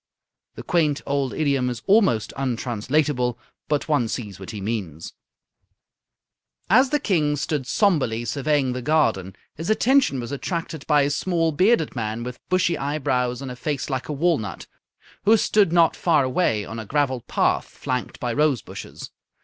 [0.55, 5.13] The quaint old idiom is almost untranslatable, but one sees what he means.
[6.71, 11.51] As the King stood sombrely surveying the garden, his attention was attracted by a small,
[11.51, 14.65] bearded man with bushy eyebrows and a face like a walnut,
[15.25, 19.11] who stood not far away on a gravelled path flanked by rose bushes.